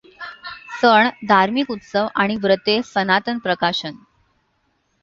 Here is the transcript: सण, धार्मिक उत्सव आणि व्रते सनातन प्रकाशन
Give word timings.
सण, 0.79 1.09
धार्मिक 1.27 1.69
उत्सव 1.71 2.07
आणि 2.15 2.35
व्रते 2.37 2.81
सनातन 2.85 3.37
प्रकाशन 3.39 3.95